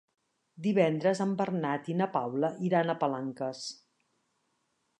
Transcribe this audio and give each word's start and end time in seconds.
Divendres 0.67 1.19
en 1.25 1.35
Bernat 1.41 1.91
i 1.93 1.97
na 1.99 2.07
Paula 2.15 2.51
iran 2.71 2.89
a 2.89 2.97
Palanques. 3.05 3.61